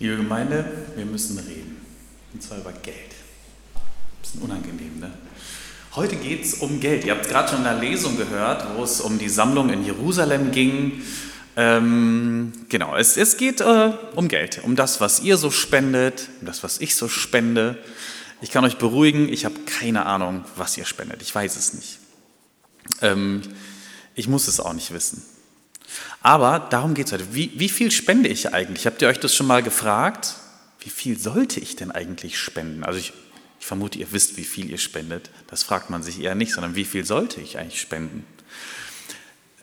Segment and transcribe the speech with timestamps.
[0.00, 0.64] Liebe Gemeinde,
[0.96, 1.76] wir müssen reden.
[2.32, 2.96] Und zwar über Geld.
[4.22, 5.12] Bisschen unangenehm, ne?
[5.94, 7.04] Heute geht es um Geld.
[7.04, 10.52] Ihr habt gerade schon in der Lesung gehört, wo es um die Sammlung in Jerusalem
[10.52, 11.02] ging.
[11.54, 16.46] Ähm, genau, es, es geht äh, um Geld, um das, was ihr so spendet, um
[16.46, 17.76] das, was ich so spende.
[18.40, 21.20] Ich kann euch beruhigen, ich habe keine Ahnung, was ihr spendet.
[21.20, 21.98] Ich weiß es nicht.
[23.02, 23.42] Ähm,
[24.14, 25.22] ich muss es auch nicht wissen.
[26.22, 27.34] Aber darum geht es heute.
[27.34, 28.86] Wie, wie viel spende ich eigentlich?
[28.86, 30.36] Habt ihr euch das schon mal gefragt?
[30.80, 32.84] Wie viel sollte ich denn eigentlich spenden?
[32.84, 33.12] Also ich,
[33.58, 35.30] ich vermute, ihr wisst, wie viel ihr spendet.
[35.48, 38.24] Das fragt man sich eher nicht, sondern wie viel sollte ich eigentlich spenden?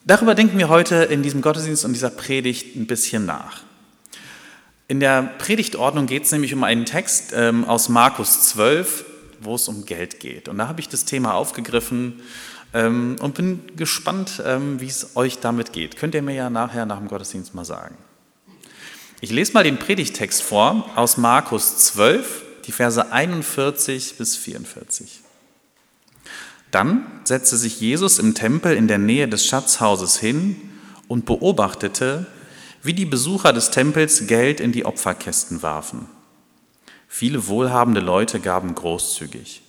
[0.05, 3.63] Darüber denken wir heute in diesem Gottesdienst und dieser Predigt ein bisschen nach.
[4.87, 9.03] In der Predigtordnung geht es nämlich um einen Text ähm, aus Markus 12,
[9.41, 10.47] wo es um Geld geht.
[10.47, 12.21] Und da habe ich das Thema aufgegriffen
[12.73, 15.97] und bin gespannt, ähm, wie es euch damit geht.
[15.97, 17.95] Könnt ihr mir ja nachher nach dem Gottesdienst mal sagen.
[19.19, 25.21] Ich lese mal den Predigtext vor aus Markus 12, die Verse 41 bis 44.
[26.69, 30.57] Dann setzte sich Jesus im Tempel in der Nähe des Schatzhauses hin
[31.07, 32.27] und beobachtete,
[32.83, 36.07] wie die Besucher des Tempels Geld in die Opferkästen warfen.
[37.07, 39.61] Viele wohlhabende Leute gaben großzügig.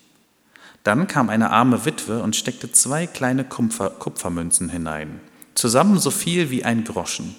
[0.85, 5.21] Dann kam eine arme Witwe und steckte zwei kleine Kupfer, Kupfermünzen hinein,
[5.55, 7.35] zusammen so viel wie ein Groschen.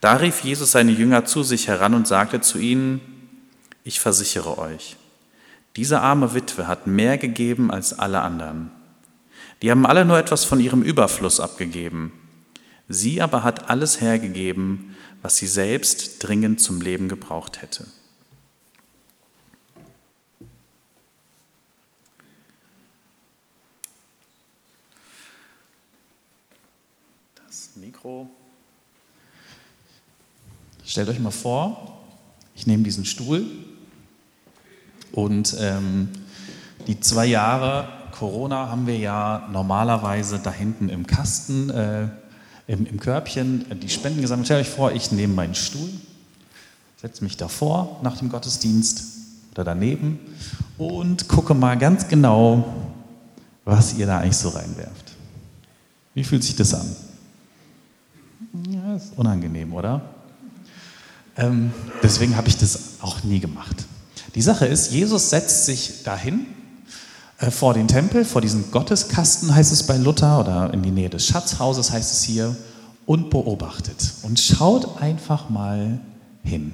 [0.00, 3.00] Da rief Jesus seine Jünger zu sich heran und sagte zu ihnen,
[3.82, 4.96] ich versichere euch,
[5.76, 8.70] diese arme Witwe hat mehr gegeben als alle anderen.
[9.62, 12.12] Die haben alle nur etwas von ihrem Überfluss abgegeben.
[12.88, 17.86] Sie aber hat alles hergegeben, was sie selbst dringend zum Leben gebraucht hätte.
[28.08, 28.26] Mikro.
[30.84, 31.98] Stellt euch mal vor,
[32.54, 33.44] ich nehme diesen Stuhl
[35.12, 36.08] und ähm,
[36.86, 42.08] die zwei Jahre Corona haben wir ja normalerweise da hinten im Kasten, äh,
[42.66, 44.46] im, im, Körbchen, die Spenden gesammelt.
[44.46, 45.90] Stellt euch vor, ich nehme meinen Stuhl,
[47.00, 49.04] setze mich davor nach dem Gottesdienst
[49.52, 50.18] oder daneben
[50.78, 52.74] und gucke mal ganz genau,
[53.66, 55.12] was ihr da eigentlich so reinwerft.
[56.14, 57.07] Wie fühlt sich das an?
[58.98, 60.00] Ist unangenehm, oder?
[61.36, 61.72] Ähm,
[62.02, 63.86] deswegen habe ich das auch nie gemacht.
[64.34, 66.46] Die Sache ist, Jesus setzt sich dahin
[67.38, 71.10] äh, vor den Tempel, vor diesen Gotteskasten heißt es bei Luther oder in die Nähe
[71.10, 72.56] des Schatzhauses heißt es hier
[73.06, 76.00] und beobachtet und schaut einfach mal
[76.42, 76.72] hin.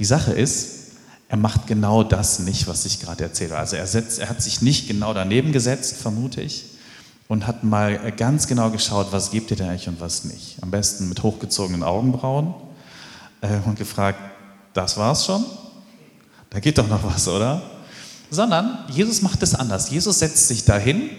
[0.00, 0.96] Die Sache ist,
[1.28, 3.56] er macht genau das nicht, was ich gerade erzähle.
[3.56, 6.64] Also er, setzt, er hat sich nicht genau daneben gesetzt, vermute ich,
[7.28, 10.56] und hat mal ganz genau geschaut, was gibt ihr denn eigentlich und was nicht.
[10.62, 12.54] Am besten mit hochgezogenen Augenbrauen
[13.40, 14.18] äh, und gefragt,
[14.72, 15.44] das war's schon?
[16.50, 17.62] Da geht doch noch was, oder?
[18.30, 19.90] Sondern Jesus macht es anders.
[19.90, 21.10] Jesus setzt sich dahin.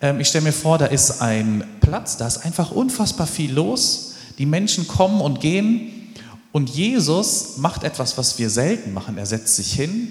[0.00, 4.14] Ähm, ich stelle mir vor, da ist ein Platz, da ist einfach unfassbar viel los.
[4.36, 6.12] Die Menschen kommen und gehen.
[6.52, 9.18] Und Jesus macht etwas, was wir selten machen.
[9.18, 10.10] Er setzt sich hin,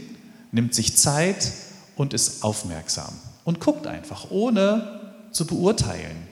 [0.52, 1.52] nimmt sich Zeit
[1.96, 4.97] und ist aufmerksam und guckt einfach, ohne
[5.38, 6.28] zu beurteilen,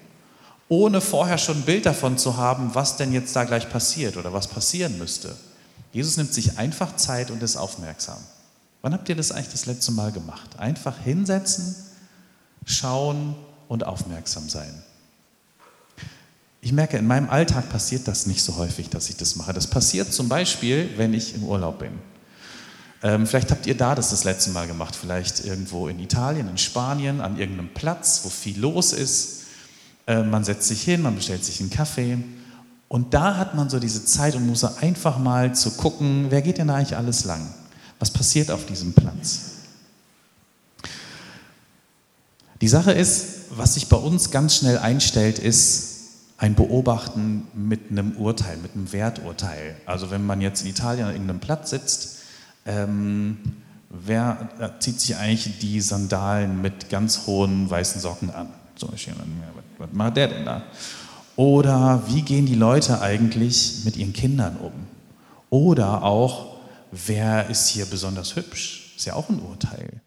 [0.68, 4.34] ohne vorher schon ein Bild davon zu haben, was denn jetzt da gleich passiert oder
[4.34, 5.36] was passieren müsste.
[5.94, 8.18] Jesus nimmt sich einfach Zeit und ist aufmerksam.
[8.82, 10.58] Wann habt ihr das eigentlich das letzte Mal gemacht?
[10.58, 11.76] Einfach hinsetzen,
[12.66, 13.36] schauen
[13.68, 14.84] und aufmerksam sein.
[16.62, 19.54] Ich merke, in meinem Alltag passiert das nicht so häufig, dass ich das mache.
[19.54, 21.94] Das passiert zum Beispiel, wenn ich im Urlaub bin.
[23.06, 26.58] Ähm, vielleicht habt ihr da das das letzte Mal gemacht, vielleicht irgendwo in Italien, in
[26.58, 29.44] Spanien, an irgendeinem Platz, wo viel los ist.
[30.08, 32.18] Äh, man setzt sich hin, man bestellt sich einen Kaffee
[32.88, 36.58] und da hat man so diese Zeit und muss einfach mal zu gucken, wer geht
[36.58, 37.48] denn da eigentlich alles lang?
[38.00, 39.52] Was passiert auf diesem Platz?
[42.60, 45.92] Die Sache ist, was sich bei uns ganz schnell einstellt, ist
[46.38, 49.76] ein Beobachten mit einem Urteil, mit einem Werturteil.
[49.86, 52.15] Also wenn man jetzt in Italien an irgendeinem Platz sitzt
[52.66, 53.38] ähm,
[53.90, 58.50] wer zieht sich eigentlich die Sandalen mit ganz hohen weißen Socken an?
[58.76, 59.14] Zum Beispiel,
[59.78, 60.64] was macht der denn da?
[61.36, 64.74] Oder wie gehen die Leute eigentlich mit ihren Kindern um?
[65.50, 66.58] Oder auch,
[66.92, 68.94] wer ist hier besonders hübsch?
[68.96, 70.02] Ist ja auch ein Urteil.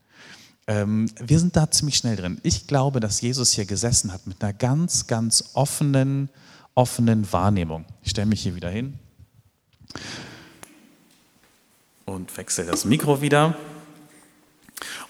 [0.67, 2.39] Ähm, wir sind da ziemlich schnell drin.
[2.43, 6.29] Ich glaube, dass Jesus hier gesessen hat mit einer ganz, ganz offenen,
[6.75, 7.85] offenen Wahrnehmung.
[8.03, 8.99] Ich stelle mich hier wieder hin
[12.09, 13.57] und wechsle das Mikro wieder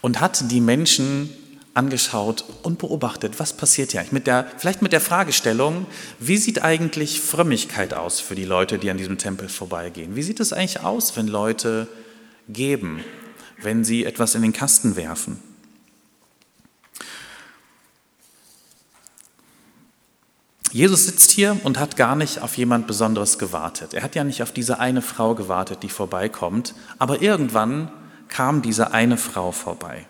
[0.01, 1.31] und hat die Menschen
[1.75, 4.13] angeschaut und beobachtet, was passiert hier eigentlich.
[4.13, 5.87] Mit der, vielleicht mit der Fragestellung,
[6.19, 10.17] wie sieht eigentlich Frömmigkeit aus für die Leute, die an diesem Tempel vorbeigehen?
[10.17, 11.87] Wie sieht es eigentlich aus, wenn Leute
[12.49, 13.05] geben,
[13.63, 15.41] wenn sie etwas in den Kasten werfen?
[20.73, 23.95] Jesus sitzt hier und hat gar nicht auf jemand Besonderes gewartet.
[23.95, 27.91] Er hat ja nicht auf diese eine Frau gewartet, die vorbeikommt, aber irgendwann
[28.29, 30.07] kam diese eine Frau vorbei.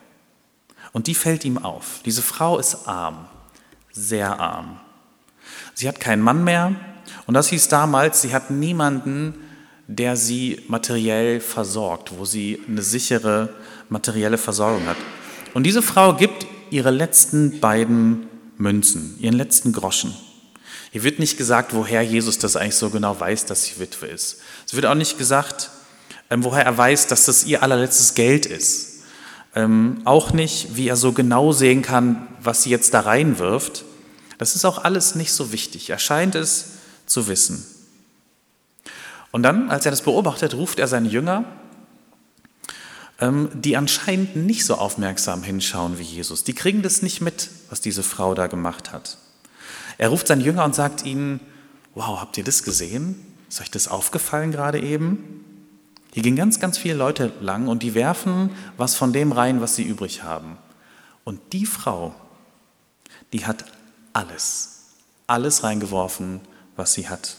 [0.92, 2.00] Und die fällt ihm auf.
[2.04, 3.26] Diese Frau ist arm,
[3.92, 4.80] sehr arm.
[5.74, 6.74] Sie hat keinen Mann mehr
[7.26, 9.34] und das hieß damals, sie hat niemanden,
[9.86, 13.50] der sie materiell versorgt, wo sie eine sichere
[13.88, 14.96] materielle Versorgung hat.
[15.54, 18.26] Und diese Frau gibt ihre letzten beiden
[18.58, 20.14] Münzen, ihren letzten Groschen.
[20.90, 24.40] Hier wird nicht gesagt, woher Jesus das eigentlich so genau weiß, dass sie Witwe ist.
[24.66, 25.70] Es wird auch nicht gesagt,
[26.30, 29.00] ähm, woher er weiß, dass das ihr allerletztes Geld ist.
[29.54, 33.84] Ähm, auch nicht, wie er so genau sehen kann, was sie jetzt da reinwirft.
[34.38, 35.90] Das ist auch alles nicht so wichtig.
[35.90, 36.66] Er scheint es
[37.06, 37.64] zu wissen.
[39.30, 41.44] Und dann, als er das beobachtet, ruft er seine Jünger,
[43.20, 46.44] ähm, die anscheinend nicht so aufmerksam hinschauen wie Jesus.
[46.44, 49.18] Die kriegen das nicht mit, was diese Frau da gemacht hat.
[49.98, 51.40] Er ruft seine Jünger und sagt ihnen,
[51.94, 53.16] wow, habt ihr das gesehen?
[53.48, 55.44] Ist euch das aufgefallen gerade eben?
[56.12, 59.76] Hier gehen ganz, ganz viele Leute lang und die werfen was von dem rein, was
[59.76, 60.56] sie übrig haben.
[61.24, 62.14] Und die Frau,
[63.32, 63.64] die hat
[64.12, 64.86] alles,
[65.26, 66.40] alles reingeworfen,
[66.76, 67.36] was sie hat.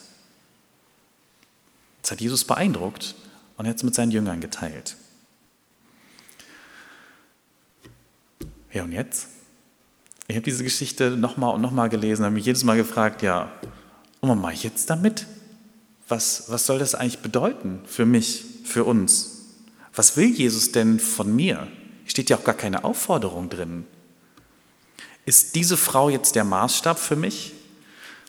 [2.01, 3.15] Das hat Jesus beeindruckt
[3.57, 4.97] und er hat es mit seinen Jüngern geteilt.
[8.71, 9.27] Ja, und jetzt?
[10.30, 13.52] Ich habe diese Geschichte nochmal und nochmal gelesen, habe mich jedes Mal gefragt, ja,
[14.20, 15.26] und was mache ich jetzt damit?
[16.08, 19.48] Was, was soll das eigentlich bedeuten für mich, für uns?
[19.96, 21.68] Was will Jesus denn von mir?
[22.06, 23.88] Steht ja auch gar keine Aufforderung drin.
[25.26, 27.54] Ist diese Frau jetzt der Maßstab für mich?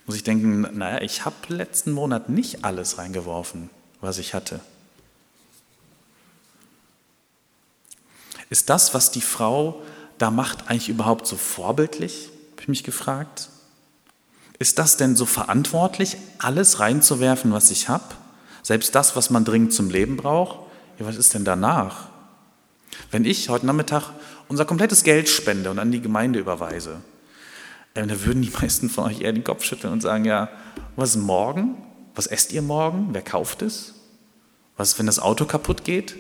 [0.07, 3.69] Muss ich denken, naja, ich habe letzten Monat nicht alles reingeworfen,
[4.01, 4.61] was ich hatte.
[8.49, 9.83] Ist das, was die Frau
[10.21, 12.29] da macht, eigentlich überhaupt so vorbildlich?
[12.53, 13.49] Habe ich mich gefragt.
[14.59, 18.05] Ist das denn so verantwortlich, alles reinzuwerfen, was ich habe?
[18.63, 20.59] Selbst das, was man dringend zum Leben braucht?
[20.99, 22.09] Ja, was ist denn danach?
[23.11, 24.11] Wenn ich heute Nachmittag
[24.49, 27.01] unser komplettes Geld spende und an die Gemeinde überweise,
[27.95, 30.51] äh, dann würden die meisten von euch eher den Kopf schütteln und sagen, ja,
[30.97, 31.77] was ist morgen?
[32.15, 33.09] Was esst ihr morgen?
[33.13, 33.95] Wer kauft es?
[34.77, 36.17] Was, wenn das Auto kaputt geht?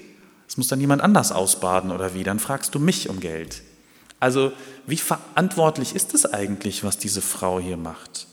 [0.46, 2.24] Das muss dann jemand anders ausbaden oder wie?
[2.24, 3.62] Dann fragst du mich um Geld.
[4.20, 4.52] Also
[4.86, 8.26] wie verantwortlich ist es eigentlich, was diese Frau hier macht?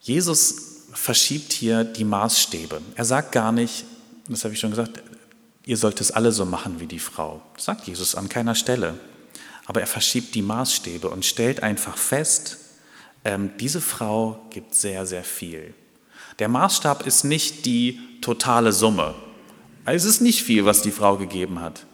[0.00, 2.80] Jesus verschiebt hier die Maßstäbe.
[2.94, 3.84] Er sagt gar nicht,
[4.28, 5.02] das habe ich schon gesagt,
[5.66, 7.42] ihr sollt es alle so machen wie die Frau.
[7.54, 8.98] Das sagt Jesus an keiner Stelle.
[9.66, 12.58] Aber er verschiebt die Maßstäbe und stellt einfach fest,
[13.24, 15.74] ähm, diese Frau gibt sehr, sehr viel.
[16.38, 19.14] Der Maßstab ist nicht die totale Summe.
[19.84, 21.84] Es ist nicht viel, was die Frau gegeben hat.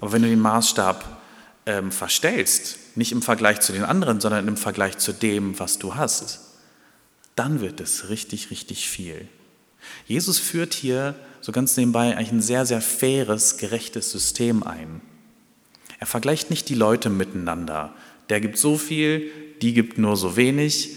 [0.00, 1.22] Aber wenn du den Maßstab
[1.66, 5.94] ähm, verstellst, nicht im Vergleich zu den anderen, sondern im Vergleich zu dem, was du
[5.94, 6.40] hast,
[7.36, 9.28] dann wird es richtig, richtig viel.
[10.06, 15.00] Jesus führt hier so ganz nebenbei eigentlich ein sehr, sehr faires, gerechtes System ein.
[15.98, 17.94] Er vergleicht nicht die Leute miteinander.
[18.28, 19.30] Der gibt so viel,
[19.62, 20.90] die gibt nur so wenig.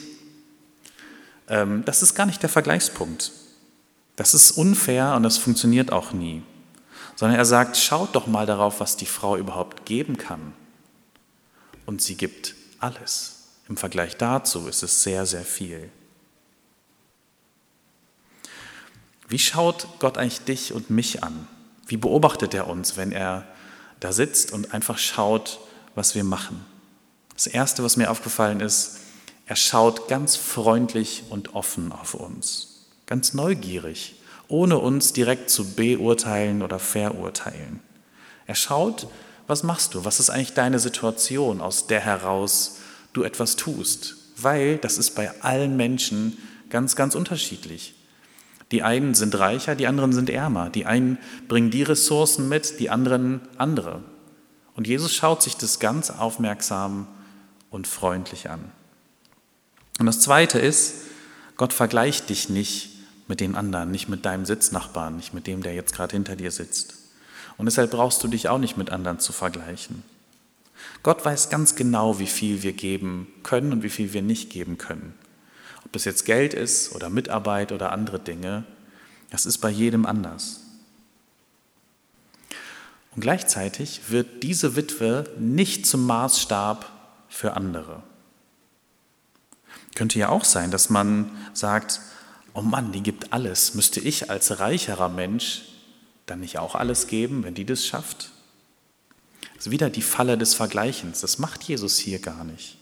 [1.48, 3.31] Ähm, das ist gar nicht der Vergleichspunkt.
[4.15, 6.44] Das ist unfair und das funktioniert auch nie.
[7.16, 10.54] Sondern er sagt, schaut doch mal darauf, was die Frau überhaupt geben kann.
[11.85, 13.47] Und sie gibt alles.
[13.69, 15.90] Im Vergleich dazu ist es sehr, sehr viel.
[19.28, 21.47] Wie schaut Gott eigentlich dich und mich an?
[21.87, 23.47] Wie beobachtet er uns, wenn er
[23.99, 25.59] da sitzt und einfach schaut,
[25.95, 26.66] was wir machen?
[27.33, 28.99] Das Erste, was mir aufgefallen ist,
[29.45, 32.72] er schaut ganz freundlich und offen auf uns
[33.06, 34.16] ganz neugierig,
[34.48, 37.80] ohne uns direkt zu beurteilen oder verurteilen.
[38.45, 39.07] Er schaut,
[39.48, 40.06] was machst du?
[40.06, 42.78] Was ist eigentlich deine Situation, aus der heraus
[43.14, 44.16] du etwas tust?
[44.38, 46.38] Weil das ist bei allen Menschen
[46.69, 47.94] ganz, ganz unterschiedlich.
[48.72, 50.69] Die einen sind reicher, die anderen sind ärmer.
[50.69, 54.02] Die einen bringen die Ressourcen mit, die anderen andere.
[54.76, 57.07] Und Jesus schaut sich das ganz aufmerksam
[57.69, 58.72] und freundlich an.
[60.00, 60.95] Und das Zweite ist,
[61.57, 62.93] Gott vergleicht dich nicht
[63.27, 66.51] mit den anderen, nicht mit deinem Sitznachbarn, nicht mit dem, der jetzt gerade hinter dir
[66.51, 66.95] sitzt.
[67.57, 70.03] Und deshalb brauchst du dich auch nicht mit anderen zu vergleichen.
[71.03, 74.77] Gott weiß ganz genau, wie viel wir geben können und wie viel wir nicht geben
[74.77, 75.13] können.
[75.85, 78.63] Ob es jetzt Geld ist oder Mitarbeit oder andere Dinge,
[79.30, 80.61] das ist bei jedem anders.
[83.15, 86.92] Und gleichzeitig wird diese Witwe nicht zum Maßstab
[87.30, 88.01] für andere.
[89.95, 92.01] Könnte ja auch sein, dass man sagt,
[92.54, 93.74] oh Mann, die gibt alles.
[93.74, 95.64] Müsste ich als reicherer Mensch
[96.26, 98.31] dann nicht auch alles geben, wenn die das schafft?
[99.56, 101.22] Das ist wieder die Falle des Vergleichens.
[101.22, 102.78] Das macht Jesus hier gar nicht.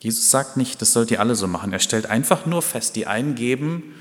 [0.00, 1.72] Jesus sagt nicht, das sollt ihr alle so machen.
[1.72, 3.94] Er stellt einfach nur fest, die einen geben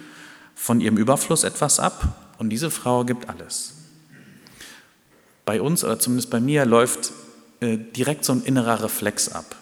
[0.55, 3.73] von ihrem Überfluss etwas ab und diese Frau gibt alles.
[5.45, 7.11] Bei uns oder zumindest bei mir läuft
[7.59, 9.55] äh, direkt so ein innerer Reflex ab.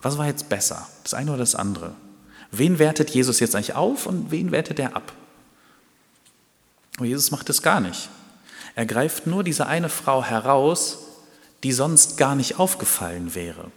[0.00, 1.94] Was war jetzt besser, das eine oder das andere?
[2.50, 5.12] Wen wertet Jesus jetzt eigentlich auf und wen wertet er ab?
[6.96, 8.08] Aber Jesus macht es gar nicht.
[8.74, 10.98] Er greift nur diese eine Frau heraus,
[11.62, 13.70] die sonst gar nicht aufgefallen wäre.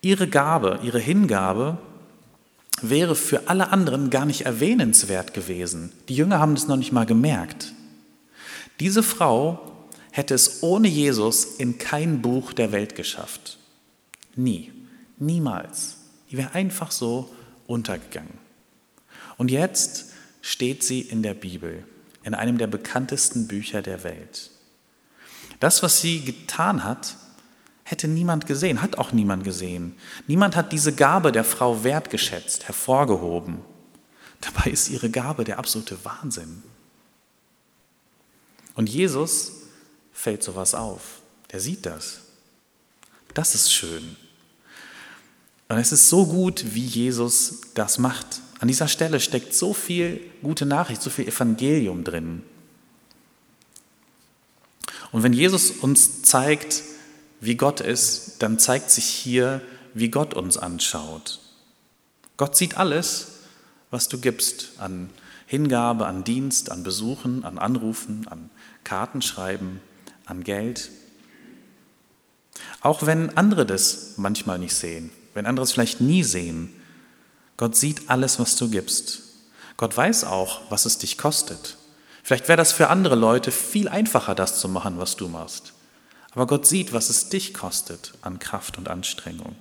[0.00, 1.78] Ihre Gabe, ihre Hingabe
[2.82, 5.92] wäre für alle anderen gar nicht erwähnenswert gewesen.
[6.08, 7.72] Die Jünger haben das noch nicht mal gemerkt.
[8.80, 9.72] Diese Frau
[10.10, 13.58] hätte es ohne Jesus in kein Buch der Welt geschafft.
[14.36, 14.72] Nie,
[15.18, 15.96] niemals.
[16.30, 17.30] Die wäre einfach so
[17.66, 18.38] untergegangen.
[19.36, 21.84] Und jetzt steht sie in der Bibel,
[22.22, 24.50] in einem der bekanntesten Bücher der Welt.
[25.60, 27.16] Das, was sie getan hat,
[27.84, 29.94] hätte niemand gesehen, hat auch niemand gesehen.
[30.26, 33.60] Niemand hat diese Gabe der Frau wertgeschätzt, hervorgehoben.
[34.40, 36.62] Dabei ist ihre Gabe der absolute Wahnsinn.
[38.74, 39.52] Und Jesus
[40.12, 41.20] fällt sowas auf.
[41.52, 42.20] Der sieht das.
[43.32, 44.16] Das ist schön.
[45.68, 48.40] Und es ist so gut, wie Jesus das macht.
[48.60, 52.42] An dieser Stelle steckt so viel gute Nachricht, so viel Evangelium drin.
[55.12, 56.82] Und wenn Jesus uns zeigt,
[57.40, 59.60] wie Gott ist, dann zeigt sich hier,
[59.94, 61.40] wie Gott uns anschaut.
[62.36, 63.40] Gott sieht alles,
[63.90, 65.10] was du gibst an
[65.46, 68.50] Hingabe, an Dienst, an Besuchen, an Anrufen, an
[68.82, 69.80] Kartenschreiben,
[70.26, 70.90] an Geld.
[72.80, 76.70] Auch wenn andere das manchmal nicht sehen, wenn andere es vielleicht nie sehen.
[77.56, 79.22] Gott sieht alles, was du gibst.
[79.76, 81.76] Gott weiß auch, was es dich kostet.
[82.22, 85.74] Vielleicht wäre das für andere Leute viel einfacher, das zu machen, was du machst.
[86.32, 89.54] Aber Gott sieht, was es dich kostet an Kraft und Anstrengung.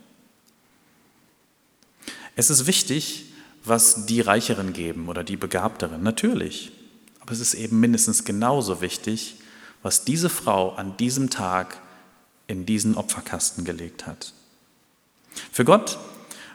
[2.35, 3.25] Es ist wichtig,
[3.63, 6.71] was die Reicheren geben oder die Begabteren, natürlich.
[7.19, 9.35] Aber es ist eben mindestens genauso wichtig,
[9.81, 11.79] was diese Frau an diesem Tag
[12.47, 14.33] in diesen Opferkasten gelegt hat.
[15.51, 15.97] Für Gott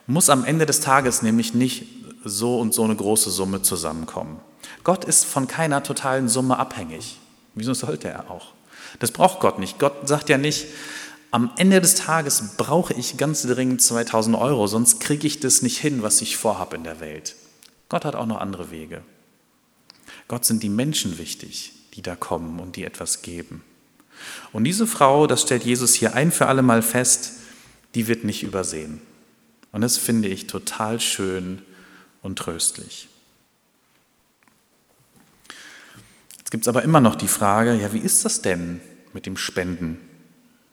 [0.07, 1.87] muss am Ende des Tages nämlich nicht
[2.25, 4.41] so und so eine große Summe zusammenkommen.
[4.85, 7.19] Gott ist von keiner totalen Summe abhängig.
[7.55, 8.53] Wieso sollte er auch?
[9.01, 9.79] Das braucht Gott nicht.
[9.79, 10.67] Gott sagt ja nicht,
[11.31, 15.79] am Ende des Tages brauche ich ganz dringend 2000 Euro, sonst kriege ich das nicht
[15.79, 17.37] hin, was ich vorhabe in der Welt.
[17.91, 19.03] Gott hat auch noch andere Wege.
[20.27, 23.63] Gott sind die Menschen wichtig, die da kommen und die etwas geben.
[24.53, 27.33] Und diese Frau, das stellt Jesus hier ein für alle Mal fest,
[27.99, 29.01] die wird nicht übersehen.
[29.73, 31.63] Und das finde ich total schön
[32.23, 33.09] und tröstlich.
[36.37, 38.81] Jetzt gibt es aber immer noch die Frage, ja, wie ist das denn
[39.15, 39.99] mit dem Spenden?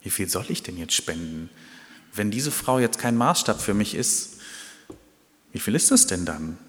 [0.03, 1.49] Wie viel soll ich denn jetzt spenden?
[2.13, 4.37] Wenn diese Frau jetzt kein Maßstab für mich ist,
[5.51, 6.59] wie viel ist das denn dann?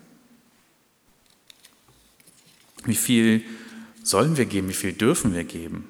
[2.86, 3.44] Wie viel
[4.02, 4.70] sollen wir geben?
[4.70, 5.86] Wie viel dürfen wir geben?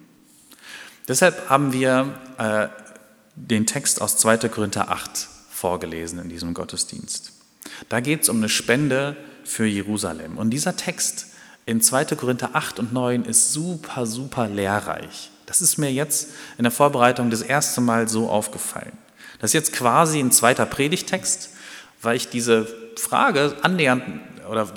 [1.06, 2.85] Deshalb haben wir äh,
[3.36, 4.48] den Text aus 2.
[4.48, 7.32] Korinther 8 vorgelesen in diesem Gottesdienst.
[7.88, 10.38] Da geht es um eine Spende für Jerusalem.
[10.38, 11.28] Und dieser Text
[11.66, 12.06] in 2.
[12.16, 15.30] Korinther 8 und 9 ist super, super lehrreich.
[15.44, 18.96] Das ist mir jetzt in der Vorbereitung das erste Mal so aufgefallen.
[19.38, 21.50] Das ist jetzt quasi ein zweiter Predigtext,
[22.02, 22.66] weil ich diese
[22.96, 24.02] Frage annähernd
[24.50, 24.68] oder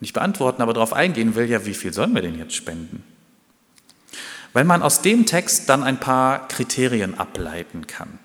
[0.00, 3.04] nicht beantworten, aber darauf eingehen will, ja, wie viel sollen wir denn jetzt spenden?
[4.52, 8.18] Weil man aus dem Text dann ein paar Kriterien ableiten kann.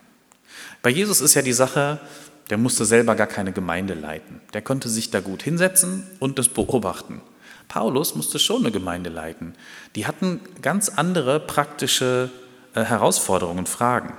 [0.81, 1.99] Bei Jesus ist ja die Sache,
[2.49, 4.41] der musste selber gar keine Gemeinde leiten.
[4.53, 7.21] Der konnte sich da gut hinsetzen und das beobachten.
[7.67, 9.55] Paulus musste schon eine Gemeinde leiten.
[9.95, 12.29] Die hatten ganz andere praktische
[12.75, 14.15] äh, Herausforderungen und Fragen.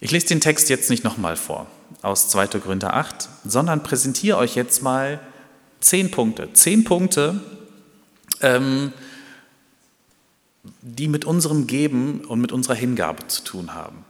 [0.00, 1.66] Ich lese den Text jetzt nicht nochmal vor
[2.02, 2.48] aus 2.
[2.60, 5.20] Korinther 8, sondern präsentiere euch jetzt mal
[5.80, 6.52] zehn Punkte.
[6.52, 7.40] Zehn Punkte,
[8.40, 8.92] ähm,
[10.88, 14.04] die mit unserem Geben und mit unserer Hingabe zu tun haben.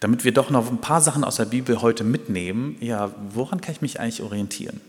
[0.00, 3.72] Damit wir doch noch ein paar Sachen aus der Bibel heute mitnehmen, ja, woran kann
[3.72, 4.82] ich mich eigentlich orientieren?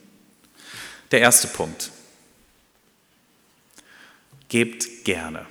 [1.12, 1.92] Der erste Punkt.
[4.50, 5.46] Gebt gerne.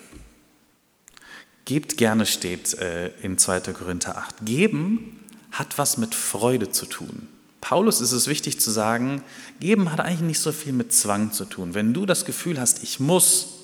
[1.64, 3.60] Gebt gerne steht äh, in 2.
[3.72, 4.44] Korinther 8.
[4.44, 7.26] Geben hat was mit Freude zu tun.
[7.62, 9.22] Paulus ist es wichtig zu sagen,
[9.60, 11.74] geben hat eigentlich nicht so viel mit Zwang zu tun.
[11.74, 13.55] Wenn du das Gefühl hast, ich muss,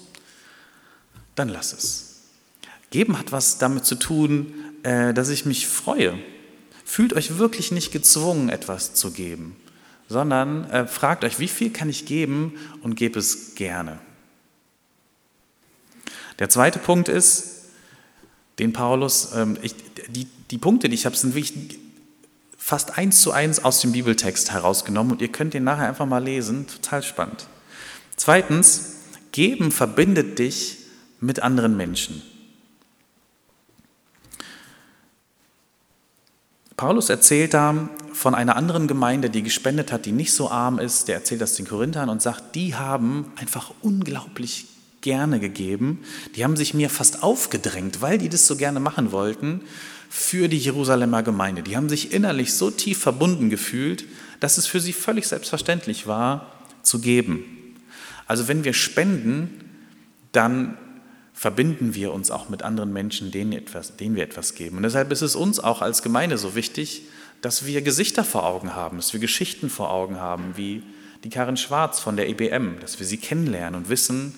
[1.35, 2.21] dann lass es.
[2.91, 6.19] Geben hat was damit zu tun, äh, dass ich mich freue.
[6.85, 9.57] Fühlt euch wirklich nicht gezwungen, etwas zu geben,
[10.09, 13.99] sondern äh, fragt euch, wie viel kann ich geben und gebt es gerne.
[16.39, 17.67] Der zweite Punkt ist,
[18.59, 19.75] den Paulus, ähm, ich,
[20.09, 21.79] die, die Punkte, die ich habe, sind wirklich
[22.59, 26.23] fast eins zu eins aus dem Bibeltext herausgenommen und ihr könnt den nachher einfach mal
[26.23, 27.47] lesen, total spannend.
[28.17, 28.97] Zweitens,
[29.33, 30.82] geben verbindet dich
[31.23, 32.21] mit anderen Menschen.
[36.77, 41.07] Paulus erzählt da von einer anderen Gemeinde, die gespendet hat, die nicht so arm ist.
[41.09, 44.67] Der erzählt das den Korinthern und sagt, die haben einfach unglaublich
[45.01, 46.01] gerne gegeben.
[46.35, 49.61] Die haben sich mir fast aufgedrängt, weil die das so gerne machen wollten,
[50.11, 51.63] für die Jerusalemer Gemeinde.
[51.63, 54.05] Die haben sich innerlich so tief verbunden gefühlt,
[54.41, 56.53] dass es für sie völlig selbstverständlich war,
[56.83, 57.45] zu geben.
[58.27, 59.51] Also wenn wir spenden,
[60.33, 60.77] dann
[61.35, 64.77] verbinden wir uns auch mit anderen Menschen, denen, etwas, denen wir etwas geben.
[64.77, 67.03] Und deshalb ist es uns auch als Gemeinde so wichtig,
[67.41, 70.83] dass wir Gesichter vor Augen haben, dass wir Geschichten vor Augen haben, wie
[71.25, 74.35] die Karin Schwarz von der EBM, dass wir sie kennenlernen und wissen,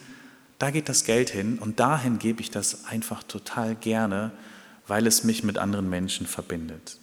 [0.59, 4.31] da geht das Geld hin und dahin gebe ich das einfach total gerne,
[4.87, 6.99] weil es mich mit anderen Menschen verbindet.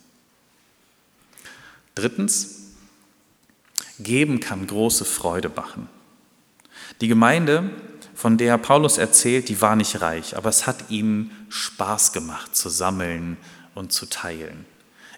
[1.95, 2.61] Drittens,
[3.99, 5.87] geben kann große Freude machen.
[7.01, 7.69] Die Gemeinde
[8.21, 12.69] von der Paulus erzählt, die war nicht reich, aber es hat ihnen Spaß gemacht zu
[12.69, 13.35] sammeln
[13.73, 14.65] und zu teilen.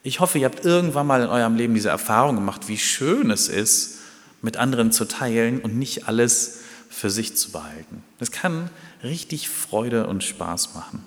[0.04, 3.50] Ich hoffe, ihr habt irgendwann mal in eurem Leben diese Erfahrung gemacht, wie schön es
[3.50, 4.00] ist,
[4.42, 8.06] mit anderen zu teilen und nicht alles für sich zu behalten.
[8.20, 8.70] Das kann
[9.04, 11.04] richtig Freude und Spaß machen.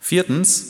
[0.00, 0.66] Viertens,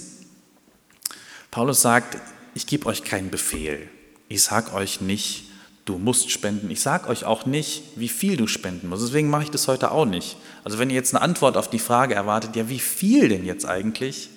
[1.50, 2.18] Paulus sagt,
[2.52, 3.88] ich gebe euch keinen Befehl.
[4.28, 5.45] Ich sage euch nicht,
[5.86, 6.70] du musst spenden.
[6.70, 9.04] Ich sage euch auch nicht, wie viel du spenden musst.
[9.04, 10.36] Deswegen mache ich das heute auch nicht.
[10.64, 13.64] Also wenn ihr jetzt eine Antwort auf die Frage erwartet, ja, wie viel denn jetzt
[13.64, 14.28] eigentlich?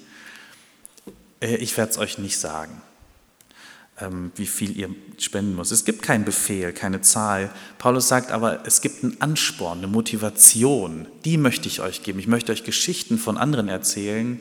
[1.42, 2.82] Äh, ich werde es euch nicht sagen,
[4.00, 5.72] ähm, wie viel ihr spenden müsst.
[5.72, 7.50] Es gibt keinen Befehl, keine Zahl.
[7.80, 11.08] Paulus sagt aber, es gibt einen Ansporn, eine Motivation.
[11.26, 12.20] Die möchte ich euch geben.
[12.20, 14.40] Ich möchte euch Geschichten von anderen erzählen,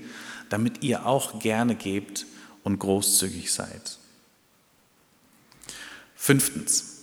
[0.50, 2.26] damit ihr auch gerne gebt
[2.64, 3.98] und großzügig seid.
[6.14, 6.97] Fünftens,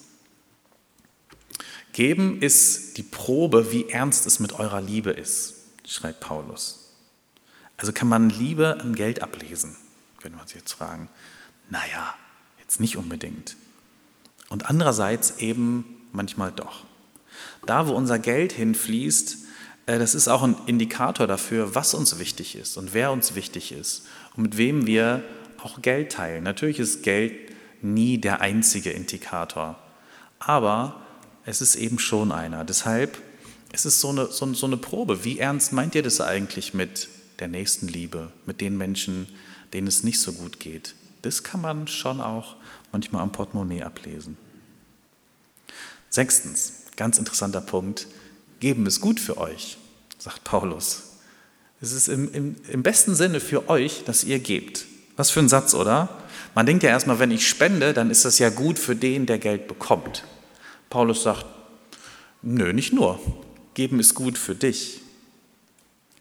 [1.96, 5.54] Geben ist die Probe, wie ernst es mit eurer Liebe ist,
[5.88, 6.90] schreibt Paulus.
[7.78, 9.78] Also kann man Liebe an Geld ablesen,
[10.22, 11.08] können wir uns jetzt fragen.
[11.70, 12.14] Naja,
[12.60, 13.56] jetzt nicht unbedingt.
[14.50, 16.84] Und andererseits eben manchmal doch.
[17.66, 19.38] Da, wo unser Geld hinfließt,
[19.86, 23.72] äh, das ist auch ein Indikator dafür, was uns wichtig ist und wer uns wichtig
[23.72, 24.06] ist
[24.36, 25.24] und mit wem wir
[25.64, 26.44] auch Geld teilen.
[26.44, 29.80] Natürlich ist Geld nie der einzige Indikator,
[30.40, 31.05] aber
[31.46, 32.64] es ist eben schon einer.
[32.64, 33.22] Deshalb
[33.76, 35.26] es ist so eine, so, so eine Probe.
[35.26, 39.28] Wie ernst meint ihr das eigentlich mit der Nächstenliebe, mit den Menschen,
[39.74, 40.96] denen es nicht so gut geht?
[41.24, 42.56] Das kann man schon auch
[42.94, 44.38] manchmal am Portemonnaie ablesen.
[46.10, 48.08] Sechstens, ganz interessanter Punkt,
[48.62, 49.78] geben ist gut für euch,
[50.18, 51.18] sagt Paulus.
[51.82, 54.86] Es ist im, im, im besten Sinne für euch, dass ihr gebt.
[55.18, 56.08] Was für ein Satz, oder?
[56.54, 59.40] Man denkt ja erstmal, wenn ich spende, dann ist das ja gut für den, der
[59.40, 60.24] Geld bekommt.
[60.90, 61.46] Paulus sagt,
[62.42, 63.20] nö, nicht nur.
[63.74, 65.02] Geben ist gut für dich.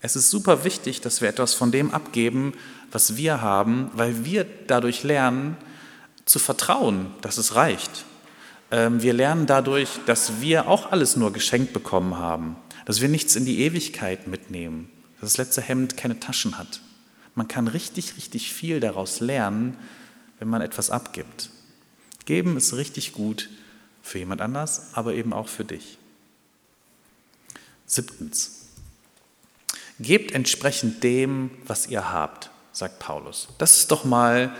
[0.00, 2.52] Es ist super wichtig, dass wir etwas von dem abgeben,
[2.92, 5.56] was wir haben, weil wir dadurch lernen
[6.24, 8.04] zu vertrauen, dass es reicht.
[8.70, 13.36] Ähm, wir lernen dadurch, dass wir auch alles nur geschenkt bekommen haben, dass wir nichts
[13.36, 16.80] in die Ewigkeit mitnehmen, dass das letzte Hemd keine Taschen hat.
[17.34, 19.76] Man kann richtig, richtig viel daraus lernen,
[20.38, 21.50] wenn man etwas abgibt.
[22.26, 23.48] Geben ist richtig gut
[24.04, 25.98] für jemand anders, aber eben auch für dich.
[27.86, 28.66] Siebtens.
[29.98, 33.48] Gebt entsprechend dem, was ihr habt, sagt Paulus.
[33.58, 34.54] Das ist doch mal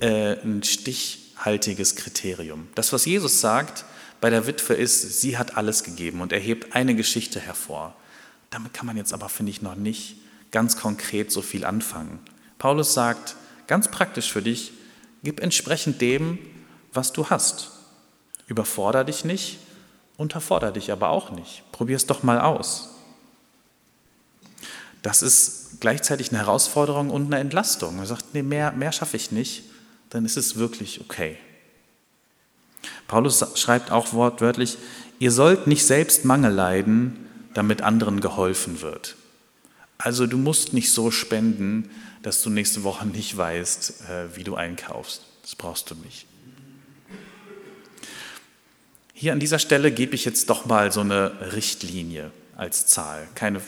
[0.00, 2.68] äh, ein stichhaltiges Kriterium.
[2.74, 3.84] Das, was Jesus sagt
[4.20, 7.94] bei der Witwe ist, sie hat alles gegeben und er hebt eine Geschichte hervor.
[8.50, 10.16] Damit kann man jetzt aber, finde ich, noch nicht
[10.52, 12.18] ganz konkret so viel anfangen.
[12.56, 14.72] Paulus sagt, ganz praktisch für dich,
[15.22, 16.38] gib entsprechend dem,
[16.94, 17.75] was du hast.
[18.46, 19.58] Überforder dich nicht,
[20.16, 21.62] unterforder dich aber auch nicht.
[21.72, 22.90] Probier es doch mal aus.
[25.02, 27.96] Das ist gleichzeitig eine Herausforderung und eine Entlastung.
[27.96, 29.64] Man sagt, nee, mehr, mehr schaffe ich nicht,
[30.10, 31.36] dann ist es wirklich okay.
[33.08, 34.78] Paulus schreibt auch wortwörtlich,
[35.18, 39.16] ihr sollt nicht selbst Mangel leiden, damit anderen geholfen wird.
[39.98, 41.90] Also du musst nicht so spenden,
[42.22, 45.22] dass du nächste Woche nicht weißt, äh, wie du einkaufst.
[45.42, 46.26] Das brauchst du nicht.
[49.18, 52.30] Hier an dieser Stelle gebe ich jetzt doch mal so eine Richtlinie.
[52.54, 53.26] als Zahl.
[53.34, 53.62] Keine,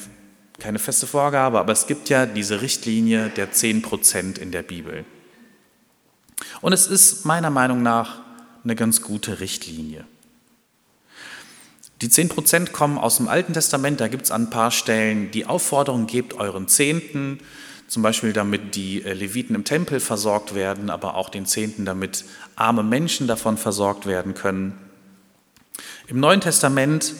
[0.58, 5.06] keine feste Vorgabe, aber es gibt ja diese Richtlinie der 10 Prozent in der Bibel.
[6.60, 8.20] Und es ist meiner Meinung nach
[8.62, 10.04] eine ganz gute Richtlinie.
[12.02, 15.30] Die 10 Prozent kommen aus dem Alten Testament, da gibt es an ein paar Stellen
[15.30, 17.38] die Aufforderung, gebt euren Zehnten,
[17.88, 22.26] zum Beispiel damit die äh, Leviten im Tempel versorgt werden, aber auch den Zehnten, damit
[22.54, 24.87] arme Menschen davon versorgt werden können.
[26.08, 27.12] Im Neuen Testament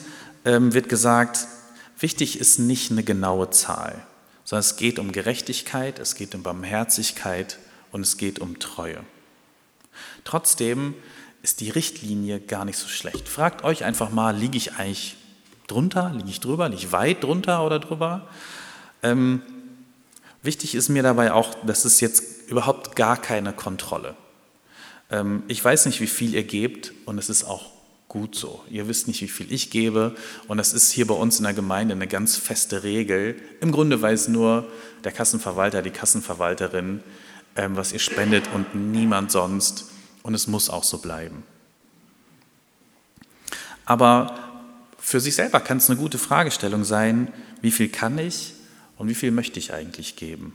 [0.46, 1.46] ähm, wird gesagt,
[1.98, 4.02] wichtig ist nicht eine genaue Zahl,
[4.44, 7.58] sondern es geht um Gerechtigkeit, es geht um Barmherzigkeit
[7.92, 9.00] und es geht um Treue.
[10.24, 10.94] Trotzdem
[11.42, 13.28] ist die Richtlinie gar nicht so schlecht.
[13.28, 15.16] Fragt euch einfach mal, liege ich eigentlich
[15.66, 18.26] drunter, liege ich drüber, liege ich weit drunter oder drüber?
[19.02, 19.42] Ähm,
[20.42, 24.16] wichtig ist mir dabei auch, das ist jetzt überhaupt gar keine Kontrolle.
[25.10, 27.77] Ähm, ich weiß nicht, wie viel ihr gebt und es ist auch
[28.08, 28.64] gut so.
[28.70, 30.16] Ihr wisst nicht, wie viel ich gebe
[30.48, 33.36] und das ist hier bei uns in der Gemeinde eine ganz feste Regel.
[33.60, 34.66] Im Grunde weiß nur
[35.04, 37.02] der Kassenverwalter, die Kassenverwalterin,
[37.56, 39.90] ähm, was ihr spendet und niemand sonst
[40.22, 41.42] und es muss auch so bleiben.
[43.84, 44.38] Aber
[44.98, 48.54] für sich selber kann es eine gute Fragestellung sein, wie viel kann ich
[48.96, 50.54] und wie viel möchte ich eigentlich geben?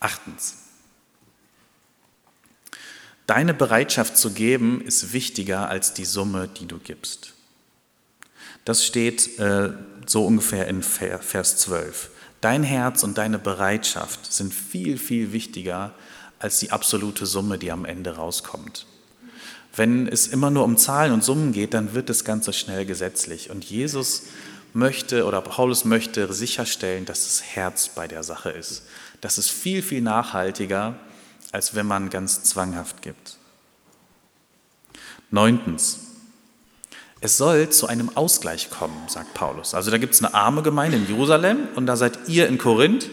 [0.00, 0.56] Achtens.
[3.32, 7.32] Deine Bereitschaft zu geben ist wichtiger als die Summe, die du gibst.
[8.66, 9.70] Das steht äh,
[10.04, 12.10] so ungefähr in Vers 12.
[12.42, 15.94] Dein Herz und deine Bereitschaft sind viel, viel wichtiger
[16.40, 18.84] als die absolute Summe, die am Ende rauskommt.
[19.74, 23.48] Wenn es immer nur um Zahlen und Summen geht, dann wird das Ganze schnell gesetzlich.
[23.48, 24.24] Und Jesus
[24.74, 28.82] möchte oder Paulus möchte sicherstellen, dass das Herz bei der Sache ist.
[29.22, 30.98] Das ist viel, viel nachhaltiger,
[31.52, 33.36] als wenn man ganz zwanghaft gibt.
[35.30, 36.00] Neuntens.
[37.20, 39.74] Es soll zu einem Ausgleich kommen, sagt Paulus.
[39.74, 43.08] Also da gibt es eine arme Gemeinde in Jerusalem und da seid ihr in Korinth.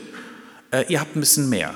[0.72, 1.76] Äh, ihr habt ein bisschen mehr.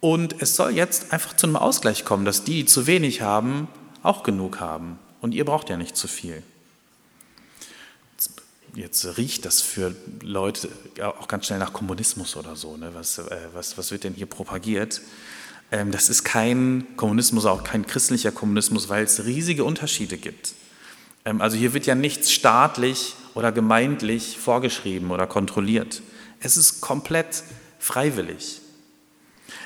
[0.00, 3.68] Und es soll jetzt einfach zu einem Ausgleich kommen, dass die, die zu wenig haben,
[4.02, 4.98] auch genug haben.
[5.20, 6.42] Und ihr braucht ja nicht zu viel.
[8.74, 10.68] Jetzt riecht das für Leute
[11.00, 12.76] auch ganz schnell nach Kommunismus oder so.
[12.76, 12.90] Ne?
[12.94, 15.00] Was, äh, was, was wird denn hier propagiert?
[15.74, 20.54] Ähm, das ist kein Kommunismus, auch kein christlicher Kommunismus, weil es riesige Unterschiede gibt.
[21.24, 26.00] Ähm, also hier wird ja nichts staatlich oder gemeindlich vorgeschrieben oder kontrolliert.
[26.38, 27.42] Es ist komplett
[27.80, 28.60] freiwillig.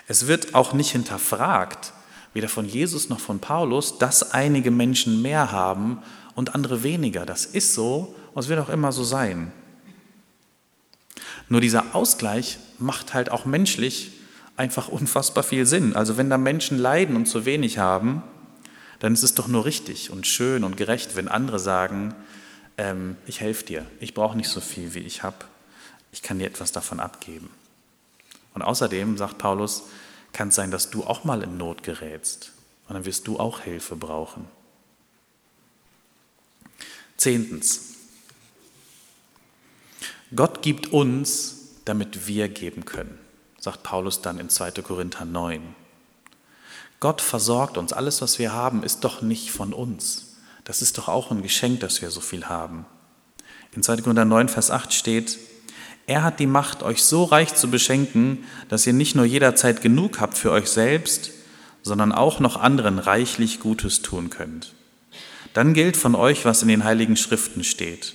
[0.07, 1.93] Es wird auch nicht hinterfragt,
[2.33, 5.99] weder von Jesus noch von Paulus, dass einige Menschen mehr haben
[6.35, 7.27] und andere weniger.
[7.27, 9.53] Das ist so und es wird auch immer so sein.
[11.51, 14.13] Nur dieser Ausgleich macht halt auch menschlich
[14.59, 15.95] einfach unfassbar viel Sinn.
[15.95, 18.23] Also wenn da Menschen leiden und zu wenig haben,
[18.99, 22.15] dann ist es doch nur richtig und schön und gerecht, wenn andere sagen,
[22.77, 25.37] ähm, ich helfe dir, ich brauche nicht so viel, wie ich habe,
[26.11, 27.51] ich kann dir etwas davon abgeben.
[28.55, 29.85] Und außerdem, sagt Paulus,
[30.33, 32.53] kann es sein, dass du auch mal in Not gerätst.
[32.89, 34.47] Und dann wirst du auch Hilfe brauchen.
[37.17, 37.95] Zehntens.
[40.35, 43.19] Gott gibt uns, damit wir geben können,
[43.69, 44.71] sagt Paulus dann in 2.
[44.81, 45.61] Korinther 9.
[47.01, 47.93] Gott versorgt uns.
[47.93, 50.37] Alles, was wir haben, ist doch nicht von uns.
[50.65, 52.87] Das ist doch auch ein Geschenk, dass wir so viel haben.
[53.77, 53.99] In 2.
[53.99, 55.39] Korinther 9, Vers 8 steht,
[56.07, 60.19] er hat die Macht, euch so reich zu beschenken, dass ihr nicht nur jederzeit genug
[60.19, 61.33] habt für euch selbst,
[61.83, 64.73] sondern auch noch anderen reichlich Gutes tun könnt.
[65.53, 68.15] Dann gilt von euch, was in den heiligen Schriften steht.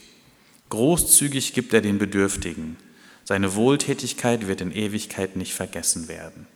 [0.70, 2.78] Großzügig gibt er den Bedürftigen.
[3.24, 6.48] Seine Wohltätigkeit wird in Ewigkeit nicht vergessen werden.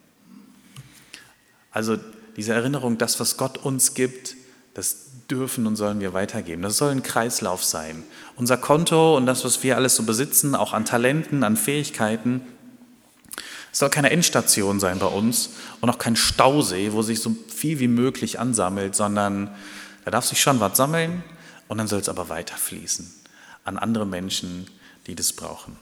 [1.71, 1.97] Also
[2.35, 4.35] diese Erinnerung, das, was Gott uns gibt,
[4.73, 6.61] das dürfen und sollen wir weitergeben.
[6.61, 8.03] Das soll ein Kreislauf sein.
[8.35, 12.41] Unser Konto und das, was wir alles so besitzen, auch an Talenten, an Fähigkeiten,
[13.71, 15.51] soll keine Endstation sein bei uns
[15.81, 19.51] und auch kein Stausee, wo sich so viel wie möglich ansammelt, sondern
[20.05, 21.23] da darf sich schon was sammeln
[21.67, 23.13] und dann soll es aber weiterfließen
[23.65, 24.67] an andere Menschen,
[25.05, 25.75] die das brauchen.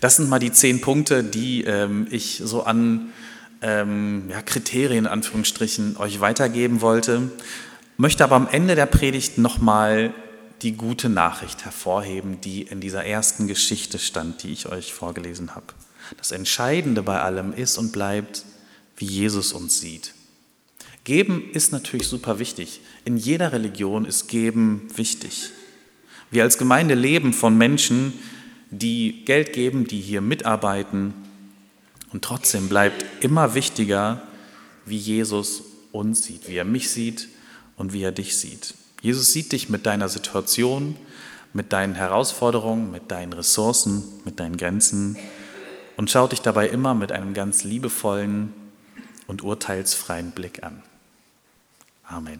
[0.00, 3.12] Das sind mal die zehn Punkte, die ähm, ich so an
[3.62, 7.30] ähm, ja, Kriterien, in Anführungsstrichen, euch weitergeben wollte,
[7.96, 10.14] möchte aber am Ende der Predigt nochmal
[10.62, 15.66] die gute Nachricht hervorheben, die in dieser ersten Geschichte stand, die ich euch vorgelesen habe.
[16.16, 18.44] Das Entscheidende bei allem ist und bleibt,
[18.96, 20.14] wie Jesus uns sieht.
[21.04, 22.80] Geben ist natürlich super wichtig.
[23.04, 25.50] In jeder Religion ist Geben wichtig.
[26.30, 28.12] Wir als Gemeinde leben von Menschen,
[28.70, 31.14] die Geld geben, die hier mitarbeiten,
[32.12, 34.22] und trotzdem bleibt immer wichtiger,
[34.86, 37.28] wie Jesus uns sieht, wie er mich sieht
[37.76, 38.74] und wie er dich sieht.
[39.02, 40.96] Jesus sieht dich mit deiner Situation,
[41.52, 45.16] mit deinen Herausforderungen, mit deinen Ressourcen, mit deinen Grenzen
[45.96, 48.52] und schaut dich dabei immer mit einem ganz liebevollen
[49.26, 50.82] und urteilsfreien Blick an.
[52.04, 52.36] Amen.